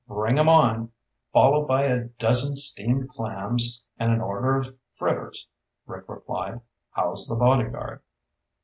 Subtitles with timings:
[0.07, 0.91] "Bring 'em on,
[1.31, 5.47] followed by a dozen steamed clams and an order of fritters,"
[5.85, 6.61] Rick replied.
[6.89, 7.99] "How's the bodyguard?"